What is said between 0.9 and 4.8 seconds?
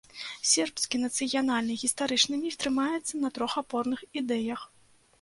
нацыянальны гістарычны міф трымаецца на трох апорных ідэях.